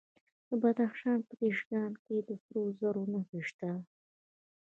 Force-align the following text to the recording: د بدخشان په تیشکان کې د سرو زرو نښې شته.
د 0.47 0.49
بدخشان 0.63 1.19
په 1.27 1.33
تیشکان 1.41 1.91
کې 2.05 2.15
د 2.27 2.29
سرو 2.43 2.63
زرو 2.79 3.03
نښې 3.11 3.41
شته. 3.47 3.71